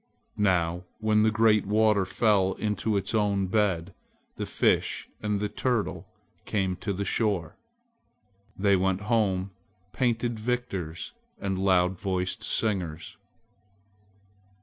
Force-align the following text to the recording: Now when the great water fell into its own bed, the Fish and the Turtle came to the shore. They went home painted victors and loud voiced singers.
Now 0.39 0.85
when 0.97 1.21
the 1.21 1.29
great 1.29 1.67
water 1.67 2.07
fell 2.07 2.53
into 2.53 2.97
its 2.97 3.13
own 3.13 3.45
bed, 3.45 3.93
the 4.35 4.47
Fish 4.47 5.07
and 5.21 5.39
the 5.39 5.47
Turtle 5.47 6.07
came 6.45 6.75
to 6.77 6.91
the 6.91 7.05
shore. 7.05 7.55
They 8.57 8.75
went 8.75 9.01
home 9.01 9.51
painted 9.93 10.39
victors 10.39 11.13
and 11.39 11.59
loud 11.59 11.99
voiced 11.99 12.41
singers. 12.43 13.15